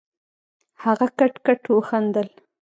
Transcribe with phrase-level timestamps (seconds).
[0.83, 2.27] هغه کټ کټ وخندل.